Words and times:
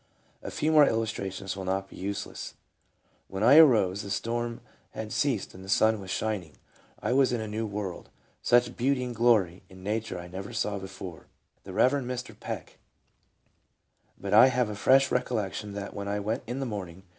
A 0.41 0.49
few 0.49 0.71
more 0.71 0.87
illustrations 0.87 1.55
will 1.55 1.63
not 1.63 1.87
be 1.87 1.95
useless:" 1.95 2.55
When 3.27 3.43
I 3.43 3.57
arose 3.59 4.01
the 4.01 4.09
storm 4.09 4.61
had 4.93 5.13
ceased 5.13 5.53
and 5.53 5.63
the 5.63 5.69
sun 5.69 6.01
was 6.01 6.09
shining. 6.09 6.53
I 6.99 7.13
was 7.13 7.31
in 7.31 7.39
a 7.39 7.47
new 7.47 7.67
world! 7.67 8.09
Such 8.41 8.75
beauty 8.75 9.03
and 9.03 9.13
glory 9.15 9.61
in 9.69 9.83
nature 9.83 10.17
I 10.17 10.27
never 10.27 10.53
saw 10.53 10.79
before!..."— 10.79 11.27
The 11.65 11.71
Eev. 11.71 12.03
Mr. 12.03 12.33
Peck." 12.39 12.79
But 14.19 14.33
I 14.33 14.47
have 14.47 14.69
a 14.69 14.75
fresh 14.75 15.09
recollec 15.11 15.53
tion 15.53 15.73
that 15.73 15.93
when 15.93 16.07
I 16.07 16.19
went 16.19 16.41
in 16.47 16.59
the 16.59 16.65
morning 16.65 17.03